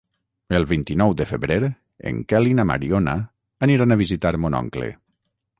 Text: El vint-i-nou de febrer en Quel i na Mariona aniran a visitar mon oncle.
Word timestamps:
El 0.59 0.63
vint-i-nou 0.71 1.13
de 1.19 1.27
febrer 1.31 1.57
en 2.13 2.23
Quel 2.33 2.51
i 2.53 2.57
na 2.61 2.67
Mariona 2.71 3.13
aniran 3.69 3.97
a 3.97 4.03
visitar 4.05 4.37
mon 4.47 4.63
oncle. 4.65 4.93